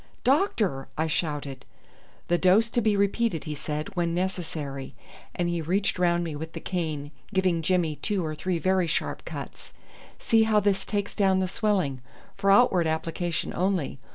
[0.23, 1.63] "Doctor!" I shouted.
[2.27, 4.95] "The dose to be repeated," he said, "when necessary,"
[5.35, 9.23] and he reached round me with the cane, giving Jimmy two or three very sharp
[9.25, 9.73] cuts.
[10.17, 12.01] "See how this takes down the swelling.
[12.35, 13.99] For outward application only.